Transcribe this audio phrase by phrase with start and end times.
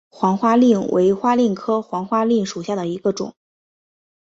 [0.09, 3.35] 黄花蔺为花蔺科黄花蔺属下的一个种。